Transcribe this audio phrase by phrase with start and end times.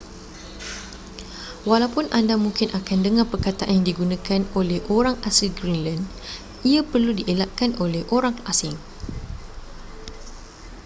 [1.69, 6.01] walaupun anda mungkin akan dengar perkataan yang digunakan oleh orang asli greenland
[6.71, 8.73] ia perlu dielakkan oleh orang asing